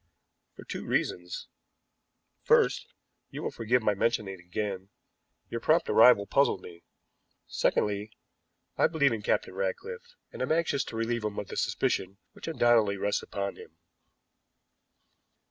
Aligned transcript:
"For 0.55 0.63
two 0.65 0.83
reasons. 0.83 1.47
First 2.41 2.87
you 3.29 3.43
will 3.43 3.51
forgive 3.51 3.83
my 3.83 3.93
mentioning 3.93 4.33
it 4.33 4.39
again 4.39 4.89
your 5.47 5.59
prompt 5.61 5.87
arrival 5.91 6.25
puzzled 6.25 6.59
me; 6.59 6.81
secondly, 7.45 8.09
I 8.79 8.87
believe 8.87 9.13
in 9.13 9.21
Captain 9.21 9.53
Ratcliffe, 9.53 10.15
and 10.31 10.41
am 10.41 10.51
anxious 10.51 10.83
to 10.85 10.95
relieve 10.95 11.23
him 11.23 11.37
of 11.37 11.49
the 11.49 11.55
suspicion 11.55 12.17
which 12.31 12.47
undoubtedly 12.47 12.97
rests 12.97 13.21
upon 13.21 13.57
him." 13.57 13.77